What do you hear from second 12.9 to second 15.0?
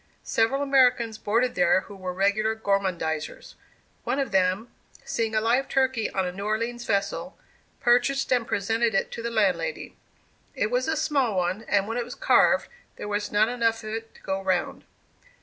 there was not enough of it to "go round."